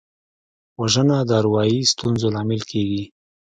وژنه 0.81 1.17
د 1.29 1.31
اروايي 1.41 1.79
ستونزو 1.91 2.27
لامل 2.35 2.61
کېږي 2.71 3.03